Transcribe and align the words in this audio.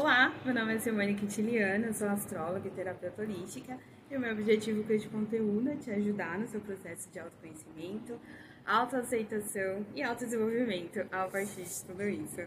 Olá, 0.00 0.34
meu 0.46 0.54
nome 0.54 0.74
é 0.74 0.78
Simone 0.78 1.14
Quintiliano, 1.14 1.92
sou 1.92 2.08
astróloga 2.08 2.66
e 2.66 2.70
terapeuta 2.70 3.20
holística 3.20 3.78
e 4.10 4.16
o 4.16 4.18
meu 4.18 4.32
objetivo 4.32 4.82
com 4.82 4.94
este 4.94 5.10
conteúdo 5.10 5.68
é 5.68 5.76
te 5.76 5.90
ajudar 5.90 6.38
no 6.38 6.48
seu 6.48 6.58
processo 6.58 7.06
de 7.10 7.18
autoconhecimento, 7.18 8.18
autoaceitação 8.64 9.84
e 9.94 10.02
autodesenvolvimento 10.02 11.00
a 11.12 11.28
partir 11.28 11.64
de 11.64 11.84
tudo 11.84 12.02
isso. 12.08 12.40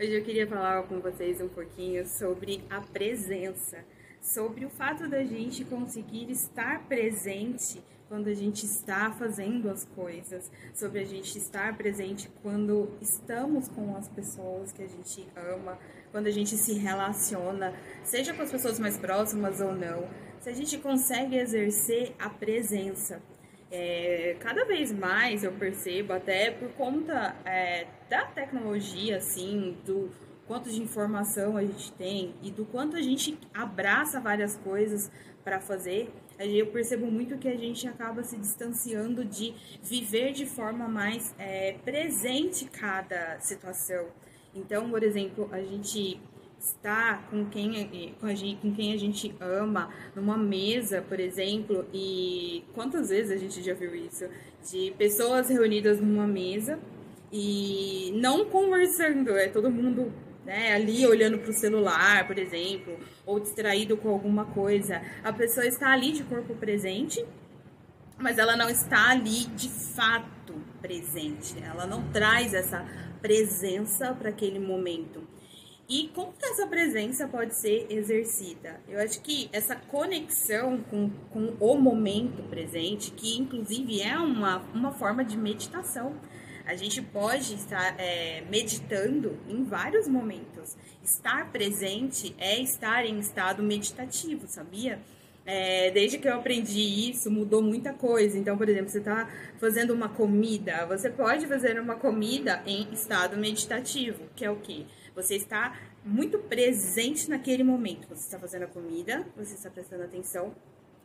Hoje 0.00 0.18
eu 0.18 0.22
queria 0.22 0.46
falar 0.46 0.84
com 0.84 1.00
vocês 1.00 1.40
um 1.40 1.48
pouquinho 1.48 2.06
sobre 2.06 2.62
a 2.70 2.80
presença, 2.80 3.84
sobre 4.22 4.64
o 4.64 4.70
fato 4.70 5.08
da 5.08 5.24
gente 5.24 5.64
conseguir 5.64 6.30
estar 6.30 6.84
presente 6.84 7.82
quando 8.10 8.26
a 8.26 8.34
gente 8.34 8.66
está 8.66 9.12
fazendo 9.12 9.70
as 9.70 9.84
coisas, 9.84 10.50
sobre 10.74 10.98
a 10.98 11.04
gente 11.04 11.38
estar 11.38 11.76
presente 11.76 12.28
quando 12.42 12.90
estamos 13.00 13.68
com 13.68 13.94
as 13.94 14.08
pessoas 14.08 14.72
que 14.72 14.82
a 14.82 14.88
gente 14.88 15.28
ama, 15.36 15.78
quando 16.10 16.26
a 16.26 16.30
gente 16.32 16.56
se 16.56 16.74
relaciona, 16.74 17.72
seja 18.02 18.34
com 18.34 18.42
as 18.42 18.50
pessoas 18.50 18.80
mais 18.80 18.98
próximas 18.98 19.60
ou 19.60 19.72
não, 19.72 20.08
se 20.40 20.50
a 20.50 20.52
gente 20.52 20.76
consegue 20.78 21.36
exercer 21.36 22.12
a 22.18 22.28
presença. 22.28 23.22
É, 23.70 24.36
cada 24.40 24.64
vez 24.64 24.92
mais 24.92 25.44
eu 25.44 25.52
percebo, 25.52 26.12
até 26.12 26.50
por 26.50 26.70
conta 26.70 27.36
é, 27.44 27.86
da 28.08 28.24
tecnologia, 28.24 29.18
assim, 29.18 29.78
do 29.86 30.10
quanto 30.50 30.68
de 30.68 30.82
informação 30.82 31.56
a 31.56 31.62
gente 31.62 31.92
tem 31.92 32.34
e 32.42 32.50
do 32.50 32.64
quanto 32.64 32.96
a 32.96 33.00
gente 33.00 33.38
abraça 33.54 34.18
várias 34.18 34.56
coisas 34.56 35.08
para 35.44 35.60
fazer, 35.60 36.12
eu 36.40 36.66
percebo 36.66 37.06
muito 37.06 37.38
que 37.38 37.46
a 37.46 37.56
gente 37.56 37.86
acaba 37.86 38.24
se 38.24 38.36
distanciando 38.36 39.24
de 39.24 39.54
viver 39.80 40.32
de 40.32 40.46
forma 40.46 40.88
mais 40.88 41.32
é, 41.38 41.76
presente 41.84 42.64
cada 42.64 43.38
situação. 43.38 44.06
Então, 44.52 44.90
por 44.90 45.04
exemplo, 45.04 45.48
a 45.52 45.62
gente 45.62 46.20
está 46.58 47.18
com 47.30 47.44
quem, 47.46 48.16
com, 48.18 48.26
a 48.26 48.34
gente, 48.34 48.60
com 48.60 48.74
quem 48.74 48.92
a 48.92 48.98
gente 48.98 49.32
ama 49.38 49.88
numa 50.16 50.36
mesa, 50.36 51.00
por 51.00 51.20
exemplo, 51.20 51.86
e 51.94 52.64
quantas 52.74 53.10
vezes 53.10 53.30
a 53.30 53.36
gente 53.36 53.62
já 53.62 53.72
viu 53.72 53.94
isso? 53.94 54.24
De 54.68 54.92
pessoas 54.98 55.48
reunidas 55.48 56.00
numa 56.00 56.26
mesa 56.26 56.76
e 57.30 58.12
não 58.16 58.46
conversando, 58.46 59.30
é 59.36 59.46
todo 59.46 59.70
mundo 59.70 60.12
né, 60.44 60.74
ali 60.74 61.06
olhando 61.06 61.38
para 61.38 61.50
o 61.50 61.54
celular, 61.54 62.26
por 62.26 62.38
exemplo, 62.38 62.98
ou 63.26 63.38
distraído 63.38 63.96
com 63.96 64.08
alguma 64.08 64.44
coisa. 64.46 65.02
A 65.22 65.32
pessoa 65.32 65.66
está 65.66 65.92
ali 65.92 66.12
de 66.12 66.24
corpo 66.24 66.54
presente, 66.54 67.24
mas 68.18 68.38
ela 68.38 68.56
não 68.56 68.68
está 68.68 69.10
ali 69.10 69.46
de 69.56 69.68
fato 69.68 70.54
presente. 70.80 71.54
Ela 71.62 71.86
não 71.86 72.10
traz 72.10 72.54
essa 72.54 72.84
presença 73.20 74.14
para 74.14 74.30
aquele 74.30 74.58
momento. 74.58 75.26
E 75.88 76.08
como 76.14 76.32
que 76.32 76.46
essa 76.46 76.68
presença 76.68 77.26
pode 77.26 77.56
ser 77.56 77.86
exercida? 77.90 78.80
Eu 78.88 79.00
acho 79.00 79.20
que 79.22 79.50
essa 79.52 79.74
conexão 79.74 80.78
com, 80.88 81.10
com 81.30 81.52
o 81.58 81.76
momento 81.76 82.44
presente, 82.44 83.10
que 83.10 83.36
inclusive 83.36 84.00
é 84.00 84.16
uma, 84.16 84.58
uma 84.72 84.92
forma 84.92 85.24
de 85.24 85.36
meditação. 85.36 86.14
A 86.70 86.76
gente 86.76 87.02
pode 87.02 87.52
estar 87.56 87.98
é, 87.98 88.44
meditando 88.48 89.36
em 89.48 89.64
vários 89.64 90.06
momentos. 90.06 90.76
Estar 91.02 91.50
presente 91.50 92.32
é 92.38 92.60
estar 92.62 93.04
em 93.04 93.18
estado 93.18 93.60
meditativo, 93.60 94.46
sabia? 94.46 95.00
É, 95.44 95.90
desde 95.90 96.16
que 96.16 96.28
eu 96.28 96.34
aprendi 96.34 97.10
isso, 97.10 97.28
mudou 97.28 97.60
muita 97.60 97.92
coisa. 97.92 98.38
Então, 98.38 98.56
por 98.56 98.68
exemplo, 98.68 98.88
você 98.88 98.98
está 98.98 99.28
fazendo 99.58 99.92
uma 99.92 100.10
comida, 100.10 100.86
você 100.86 101.10
pode 101.10 101.44
fazer 101.48 101.76
uma 101.80 101.96
comida 101.96 102.62
em 102.64 102.86
estado 102.92 103.36
meditativo, 103.36 104.22
que 104.36 104.44
é 104.44 104.50
o 104.50 104.54
que? 104.54 104.86
Você 105.16 105.34
está 105.34 105.76
muito 106.04 106.38
presente 106.38 107.28
naquele 107.28 107.64
momento. 107.64 108.06
Você 108.10 108.26
está 108.26 108.38
fazendo 108.38 108.62
a 108.62 108.68
comida, 108.68 109.26
você 109.36 109.54
está 109.54 109.68
prestando 109.68 110.04
atenção 110.04 110.54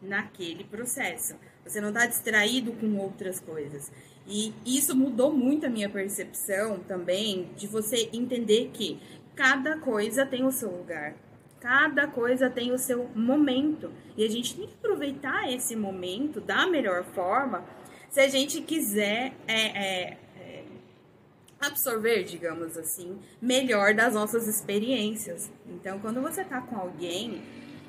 naquele 0.00 0.64
processo. 0.64 1.34
Você 1.64 1.80
não 1.80 1.88
está 1.88 2.06
distraído 2.06 2.72
com 2.72 2.96
outras 2.96 3.40
coisas. 3.40 3.90
E 4.26 4.52
isso 4.64 4.96
mudou 4.96 5.32
muito 5.32 5.66
a 5.66 5.70
minha 5.70 5.88
percepção 5.88 6.80
também 6.80 7.50
de 7.56 7.66
você 7.66 8.08
entender 8.12 8.70
que 8.72 9.00
cada 9.34 9.78
coisa 9.78 10.26
tem 10.26 10.44
o 10.44 10.52
seu 10.52 10.70
lugar. 10.70 11.14
Cada 11.60 12.06
coisa 12.06 12.50
tem 12.50 12.72
o 12.72 12.78
seu 12.78 13.08
momento. 13.14 13.90
E 14.16 14.24
a 14.24 14.28
gente 14.28 14.56
tem 14.56 14.66
que 14.66 14.74
aproveitar 14.74 15.52
esse 15.52 15.74
momento 15.74 16.40
da 16.40 16.66
melhor 16.66 17.04
forma 17.04 17.64
se 18.10 18.20
a 18.20 18.28
gente 18.28 18.62
quiser 18.62 19.34
é, 19.46 19.54
é, 19.54 20.18
é, 20.38 20.64
absorver, 21.60 22.24
digamos 22.24 22.76
assim, 22.76 23.18
melhor 23.40 23.94
das 23.94 24.14
nossas 24.14 24.46
experiências. 24.48 25.50
Então, 25.68 25.98
quando 25.98 26.20
você 26.22 26.42
está 26.42 26.60
com 26.60 26.76
alguém, 26.76 27.42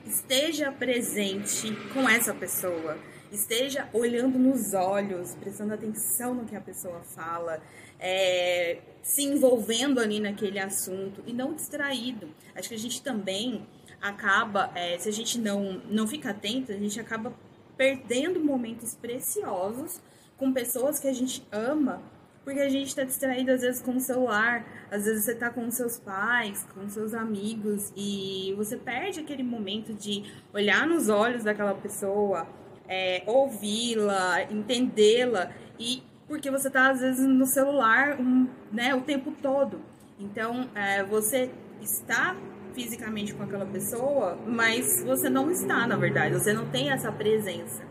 esteja 0.08 0.72
presente 0.72 1.72
com 1.94 2.08
essa 2.10 2.34
pessoa 2.34 2.98
esteja 3.32 3.90
olhando 3.94 4.38
nos 4.40 4.74
olhos, 4.74 5.36
prestando 5.36 5.74
atenção 5.74 6.34
no 6.34 6.46
que 6.46 6.56
a 6.56 6.62
pessoa 6.62 7.02
fala, 7.02 7.62
é, 8.00 8.80
se 9.02 9.24
envolvendo 9.24 10.00
ali 10.00 10.20
naquele 10.20 10.60
assunto 10.60 11.24
e 11.26 11.34
não 11.34 11.54
distraído. 11.54 12.30
Acho 12.56 12.70
que 12.70 12.76
a 12.76 12.80
gente 12.80 13.02
também 13.02 13.66
acaba, 14.02 14.72
é, 14.76 14.98
se 14.98 15.10
a 15.10 15.12
gente 15.12 15.40
não, 15.40 15.82
não 15.90 16.08
fica 16.08 16.30
atento, 16.30 16.72
a 16.72 16.76
gente 16.76 17.00
acaba 17.00 17.34
perdendo 17.76 18.40
momentos 18.40 18.96
preciosos 18.96 20.02
com 20.38 20.54
pessoas 20.54 21.00
que 21.00 21.08
a 21.08 21.14
gente 21.14 21.46
ama, 21.52 22.02
porque 22.48 22.62
a 22.62 22.70
gente 22.70 22.88
está 22.88 23.04
distraído 23.04 23.52
às 23.52 23.60
vezes 23.60 23.82
com 23.82 23.98
o 23.98 24.00
celular, 24.00 24.66
às 24.90 25.04
vezes 25.04 25.26
você 25.26 25.34
está 25.34 25.50
com 25.50 25.70
seus 25.70 26.00
pais, 26.00 26.66
com 26.74 26.88
seus 26.88 27.14
amigos 27.14 27.92
e 27.94 28.54
você 28.56 28.78
perde 28.78 29.20
aquele 29.20 29.44
momento 29.44 29.94
de 29.94 30.24
olhar 30.54 30.88
nos 30.88 31.10
olhos 31.10 31.44
daquela 31.44 31.76
pessoa, 31.76 32.48
é, 32.88 33.22
ouvi-la, 33.26 34.44
entendê-la 34.44 35.52
e 35.78 36.02
porque 36.26 36.50
você 36.50 36.70
está 36.70 36.90
às 36.90 37.02
vezes 37.02 37.28
no 37.28 37.46
celular 37.46 38.18
um, 38.18 38.48
né, 38.72 38.96
o 38.96 39.02
tempo 39.02 39.34
todo. 39.42 39.82
Então 40.18 40.70
é, 40.74 41.04
você 41.04 41.52
está 41.82 42.34
fisicamente 42.74 43.34
com 43.34 43.44
aquela 43.44 43.66
pessoa, 43.66 44.40
mas 44.48 45.04
você 45.04 45.30
não 45.30 45.52
está, 45.52 45.86
na 45.86 45.98
verdade, 45.98 46.34
você 46.34 46.54
não 46.54 46.70
tem 46.70 46.92
essa 46.92 47.12
presença. 47.12 47.84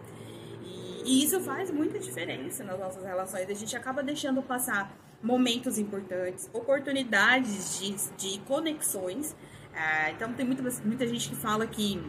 E, 1.06 1.24
isso 1.24 1.40
faz 1.40 1.70
muita 1.70 1.98
diferença 1.98 2.64
nas 2.64 2.78
nossas 2.78 3.04
relações. 3.04 3.48
A 3.48 3.54
gente 3.54 3.76
acaba 3.76 4.02
deixando 4.02 4.42
passar 4.42 4.92
momentos 5.22 5.78
importantes, 5.78 6.50
oportunidades 6.52 7.78
de, 7.78 7.94
de 8.16 8.40
conexões. 8.40 9.34
É, 9.72 10.10
então 10.10 10.32
tem 10.32 10.44
muita, 10.44 10.62
muita 10.84 11.06
gente 11.06 11.28
que 11.28 11.36
fala 11.36 11.66
que 11.66 12.02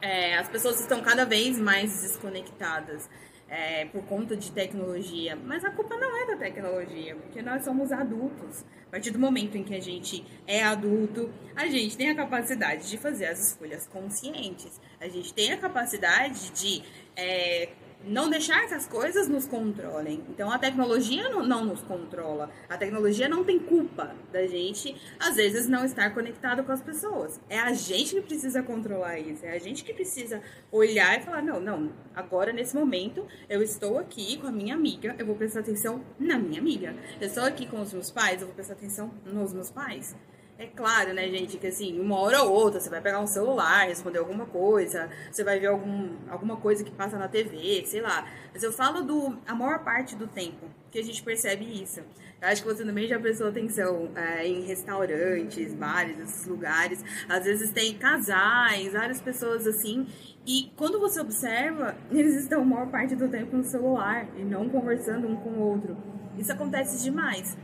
é, 0.00 0.38
as 0.38 0.48
pessoas 0.48 0.80
estão 0.80 1.02
cada 1.02 1.24
vez 1.24 1.58
mais 1.58 2.02
desconectadas 2.02 3.08
é, 3.48 3.84
por 3.86 4.04
conta 4.04 4.36
de 4.36 4.52
tecnologia. 4.52 5.36
Mas 5.36 5.64
a 5.64 5.70
culpa 5.70 5.96
não 5.96 6.22
é 6.22 6.26
da 6.26 6.36
tecnologia, 6.36 7.16
porque 7.16 7.42
nós 7.42 7.64
somos 7.64 7.90
adultos. 7.90 8.64
A 8.86 8.90
partir 8.90 9.10
do 9.10 9.18
momento 9.18 9.56
em 9.56 9.64
que 9.64 9.74
a 9.74 9.80
gente 9.80 10.24
é 10.46 10.62
adulto, 10.62 11.30
a 11.56 11.66
gente 11.66 11.96
tem 11.96 12.10
a 12.10 12.14
capacidade 12.14 12.88
de 12.88 12.96
fazer 12.96 13.26
as 13.26 13.48
escolhas 13.48 13.86
conscientes. 13.86 14.80
A 15.00 15.08
gente 15.08 15.34
tem 15.34 15.52
a 15.52 15.58
capacidade 15.58 16.50
de 16.50 16.82
é, 17.16 17.70
não 18.04 18.30
deixar 18.30 18.66
que 18.66 18.74
as 18.74 18.86
coisas 18.86 19.28
nos 19.28 19.46
controlem. 19.46 20.24
Então 20.28 20.50
a 20.50 20.58
tecnologia 20.58 21.28
não, 21.28 21.46
não, 21.46 21.64
nos 21.64 21.82
controla. 21.82 22.50
A 22.68 22.76
tecnologia 22.76 23.28
não 23.28 23.44
tem 23.44 23.58
culpa 23.58 24.14
da 24.32 24.46
gente, 24.46 24.96
às 25.18 25.36
vezes, 25.36 25.68
não 25.68 25.84
estar 25.84 26.12
conectado 26.14 26.64
com 26.64 26.72
as 26.72 26.80
pessoas. 26.80 27.40
É 27.48 27.58
a 27.58 27.72
gente 27.72 28.14
que 28.14 28.22
precisa 28.22 28.62
controlar 28.62 29.18
isso. 29.18 29.44
É 29.44 29.54
a 29.54 29.58
gente 29.58 29.84
que 29.84 29.92
precisa 29.92 30.42
olhar 30.72 31.18
e 31.18 31.22
falar: 31.22 31.42
não, 31.42 31.60
não, 31.60 31.92
agora 32.14 32.52
nesse 32.52 32.74
momento 32.74 33.26
eu 33.48 33.62
estou 33.62 33.98
aqui 33.98 34.36
com 34.38 34.46
a 34.46 34.52
minha 34.52 34.74
amiga, 34.74 35.14
eu 35.18 35.26
vou 35.26 35.34
prestar 35.34 35.60
atenção 35.60 36.04
na 36.18 36.38
minha 36.38 36.60
amiga. 36.60 36.94
Eu 37.20 37.26
estou 37.26 37.44
aqui 37.44 37.66
com 37.66 37.80
os 37.80 37.92
meus 37.92 38.10
pais, 38.10 38.40
eu 38.40 38.46
vou 38.46 38.54
prestar 38.54 38.74
atenção 38.74 39.12
nos 39.24 39.52
meus 39.52 39.70
pais. 39.70 40.16
É 40.60 40.66
claro, 40.66 41.14
né, 41.14 41.26
gente, 41.26 41.56
que 41.56 41.68
assim, 41.68 41.98
uma 41.98 42.18
hora 42.20 42.42
ou 42.42 42.52
outra 42.52 42.78
você 42.78 42.90
vai 42.90 43.00
pegar 43.00 43.18
um 43.18 43.26
celular, 43.26 43.88
responder 43.88 44.18
alguma 44.18 44.44
coisa, 44.44 45.08
você 45.32 45.42
vai 45.42 45.58
ver 45.58 45.68
algum, 45.68 46.10
alguma 46.28 46.58
coisa 46.58 46.84
que 46.84 46.90
passa 46.90 47.16
na 47.16 47.28
TV, 47.28 47.82
sei 47.86 48.02
lá. 48.02 48.28
Mas 48.52 48.62
eu 48.62 48.70
falo 48.70 49.00
do 49.00 49.38
a 49.46 49.54
maior 49.54 49.82
parte 49.82 50.14
do 50.14 50.26
tempo 50.26 50.66
que 50.90 50.98
a 50.98 51.02
gente 51.02 51.22
percebe 51.22 51.64
isso. 51.64 52.00
Eu 52.42 52.48
acho 52.48 52.60
que 52.60 52.68
você 52.68 52.84
também 52.84 53.08
já 53.08 53.18
prestou 53.18 53.48
atenção 53.48 54.10
é, 54.14 54.46
em 54.46 54.60
restaurantes, 54.66 55.72
bares, 55.72 56.18
esses 56.18 56.46
lugares. 56.46 57.02
Às 57.26 57.44
vezes 57.44 57.70
tem 57.70 57.96
casais, 57.96 58.92
várias 58.92 59.22
pessoas 59.22 59.66
assim. 59.66 60.06
E 60.46 60.70
quando 60.76 61.00
você 61.00 61.22
observa, 61.22 61.96
eles 62.12 62.34
estão 62.34 62.60
a 62.60 62.64
maior 62.66 62.90
parte 62.90 63.16
do 63.16 63.30
tempo 63.30 63.56
no 63.56 63.64
celular 63.64 64.28
e 64.36 64.44
não 64.44 64.68
conversando 64.68 65.26
um 65.26 65.36
com 65.36 65.52
o 65.52 65.70
outro. 65.70 65.96
Isso 66.36 66.52
acontece 66.52 67.02
demais. 67.02 67.56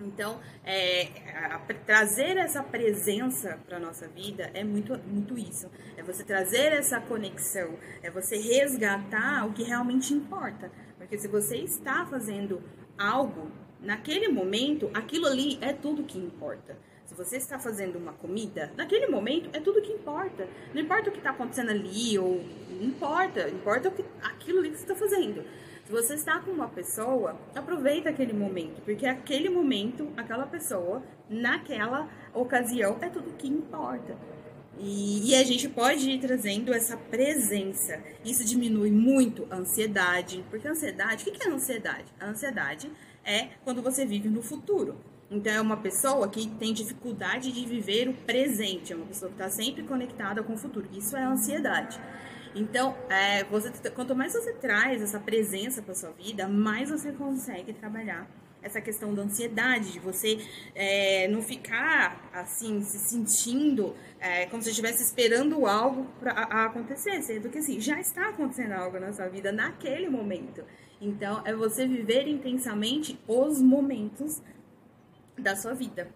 Então, 0.00 0.40
é, 0.64 1.08
a, 1.34 1.56
a, 1.56 1.58
trazer 1.86 2.36
essa 2.36 2.62
presença 2.62 3.58
para 3.66 3.78
nossa 3.78 4.08
vida 4.08 4.50
é 4.52 4.64
muito, 4.64 4.98
muito 5.06 5.38
isso. 5.38 5.70
É 5.96 6.02
você 6.02 6.24
trazer 6.24 6.72
essa 6.72 7.00
conexão, 7.00 7.78
é 8.02 8.10
você 8.10 8.36
resgatar 8.36 9.46
o 9.46 9.52
que 9.52 9.62
realmente 9.62 10.12
importa. 10.12 10.70
Porque 10.98 11.16
se 11.16 11.28
você 11.28 11.58
está 11.58 12.04
fazendo 12.06 12.62
algo 12.98 13.50
naquele 13.80 14.28
momento, 14.28 14.90
aquilo 14.94 15.26
ali 15.26 15.58
é 15.60 15.72
tudo 15.72 16.02
que 16.02 16.18
importa. 16.18 16.76
Se 17.04 17.14
você 17.14 17.36
está 17.36 17.58
fazendo 17.58 17.96
uma 17.96 18.14
comida, 18.14 18.72
naquele 18.76 19.06
momento 19.06 19.50
é 19.52 19.60
tudo 19.60 19.80
que 19.80 19.92
importa. 19.92 20.48
Não 20.72 20.80
importa 20.80 21.10
o 21.10 21.12
que 21.12 21.18
está 21.18 21.30
acontecendo 21.30 21.70
ali, 21.70 22.18
ou 22.18 22.42
não 22.70 22.82
importa, 22.82 23.48
importa 23.48 23.92
aquilo 24.22 24.58
ali 24.58 24.70
que 24.70 24.76
você 24.76 24.82
está 24.82 24.96
fazendo. 24.96 25.44
Se 25.84 25.92
você 25.92 26.14
está 26.14 26.40
com 26.40 26.50
uma 26.50 26.68
pessoa, 26.68 27.38
aproveita 27.54 28.08
aquele 28.08 28.32
momento, 28.32 28.80
porque 28.82 29.06
aquele 29.06 29.50
momento, 29.50 30.08
aquela 30.16 30.46
pessoa, 30.46 31.02
naquela 31.28 32.08
ocasião, 32.32 32.96
é 33.02 33.10
tudo 33.10 33.36
que 33.36 33.46
importa. 33.46 34.16
E, 34.78 35.30
e, 35.30 35.34
a 35.36 35.44
gente 35.44 35.68
pode 35.68 36.10
ir 36.10 36.18
trazendo 36.18 36.72
essa 36.72 36.96
presença. 36.96 38.02
Isso 38.24 38.44
diminui 38.44 38.90
muito 38.90 39.46
a 39.50 39.56
ansiedade. 39.56 40.44
Porque 40.50 40.66
a 40.66 40.72
ansiedade, 40.72 41.22
o 41.22 41.32
que 41.32 41.46
é 41.46 41.50
a 41.50 41.54
ansiedade? 41.54 42.06
A 42.18 42.26
ansiedade 42.26 42.90
é 43.24 43.50
quando 43.62 43.80
você 43.80 44.04
vive 44.04 44.28
no 44.28 44.42
futuro. 44.42 44.96
Então, 45.30 45.52
é 45.52 45.60
uma 45.60 45.76
pessoa 45.76 46.28
que 46.28 46.48
tem 46.48 46.72
dificuldade 46.72 47.52
de 47.52 47.64
viver 47.66 48.08
o 48.08 48.14
presente, 48.14 48.92
é 48.92 48.96
uma 48.96 49.06
pessoa 49.06 49.30
que 49.30 49.36
está 49.36 49.48
sempre 49.48 49.82
conectada 49.82 50.42
com 50.42 50.54
o 50.54 50.58
futuro. 50.58 50.88
Isso 50.92 51.16
é 51.16 51.24
ansiedade. 51.24 51.98
Então, 52.54 52.96
é, 53.10 53.42
você, 53.44 53.70
quanto 53.90 54.14
mais 54.14 54.32
você 54.32 54.52
traz 54.52 55.02
essa 55.02 55.18
presença 55.18 55.82
para 55.82 55.94
sua 55.94 56.10
vida, 56.10 56.48
mais 56.48 56.88
você 56.90 57.10
consegue 57.10 57.72
trabalhar 57.72 58.28
essa 58.62 58.80
questão 58.80 59.14
da 59.14 59.22
ansiedade, 59.22 59.92
de 59.92 59.98
você 60.00 60.38
é, 60.74 61.28
não 61.28 61.42
ficar 61.42 62.30
assim, 62.32 62.82
se 62.82 62.98
sentindo 62.98 63.94
é, 64.18 64.46
como 64.46 64.62
se 64.62 64.70
estivesse 64.70 65.02
esperando 65.02 65.66
algo 65.66 66.06
para 66.18 66.32
acontecer, 66.64 67.20
sendo 67.22 67.50
que 67.50 67.58
assim, 67.58 67.78
já 67.78 68.00
está 68.00 68.30
acontecendo 68.30 68.72
algo 68.72 68.98
na 68.98 69.12
sua 69.12 69.28
vida 69.28 69.52
naquele 69.52 70.08
momento. 70.08 70.64
Então, 71.00 71.42
é 71.44 71.52
você 71.54 71.86
viver 71.86 72.26
intensamente 72.26 73.20
os 73.28 73.60
momentos 73.60 74.40
da 75.36 75.54
sua 75.54 75.74
vida. 75.74 76.08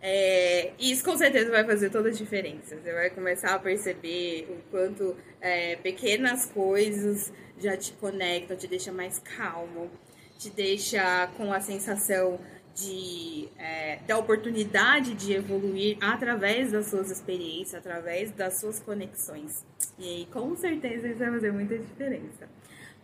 É, 0.00 0.72
isso 0.78 1.04
com 1.04 1.16
certeza 1.16 1.50
vai 1.50 1.64
fazer 1.64 1.90
toda 1.90 2.08
a 2.08 2.12
diferença. 2.12 2.76
Você 2.76 2.92
vai 2.92 3.10
começar 3.10 3.54
a 3.54 3.58
perceber 3.58 4.46
o 4.50 4.70
quanto 4.70 5.16
é, 5.40 5.76
pequenas 5.76 6.46
coisas 6.46 7.32
já 7.58 7.76
te 7.76 7.92
conectam, 7.94 8.56
te 8.56 8.68
deixa 8.68 8.92
mais 8.92 9.18
calmo, 9.18 9.90
te 10.38 10.50
deixa 10.50 11.26
com 11.36 11.52
a 11.52 11.60
sensação 11.60 12.38
de 12.74 13.48
é, 13.58 13.98
da 14.06 14.16
oportunidade 14.16 15.14
de 15.14 15.32
evoluir 15.32 15.98
através 16.00 16.70
das 16.70 16.86
suas 16.86 17.10
experiências, 17.10 17.74
através 17.74 18.30
das 18.30 18.60
suas 18.60 18.78
conexões. 18.78 19.66
E 19.98 20.08
aí, 20.08 20.26
com 20.26 20.54
certeza 20.54 21.08
isso 21.08 21.18
vai 21.18 21.30
fazer 21.30 21.52
muita 21.52 21.76
diferença. 21.76 22.48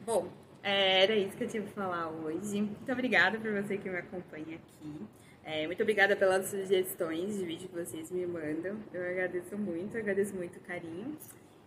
Bom, 0.06 0.29
é, 0.62 1.02
era 1.02 1.17
isso 1.17 1.37
que 1.37 1.43
eu 1.43 1.49
tinha 1.49 1.62
para 1.62 1.73
falar 1.73 2.08
hoje. 2.08 2.62
Muito 2.62 2.93
obrigada 2.93 3.38
por 3.38 3.50
você 3.50 3.76
que 3.76 3.91
me 3.91 3.99
acompanha 3.99 4.56
aqui. 4.56 5.06
É, 5.46 5.67
muito 5.67 5.82
obrigada 5.82 6.17
pelas 6.17 6.46
sugestões 6.46 7.37
de 7.37 7.44
vídeo 7.44 7.69
que 7.69 7.75
vocês 7.75 8.11
me 8.11 8.26
mandam. 8.26 8.79
Eu 8.94 9.02
agradeço 9.02 9.58
muito, 9.58 9.96
agradeço 9.99 10.35
muito 10.35 10.56
o 10.56 10.61
carinho. 10.61 11.19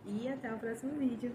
E 0.03 0.27
até 0.27 0.51
o 0.51 0.57
próximo 0.57 0.97
vídeo. 0.97 1.31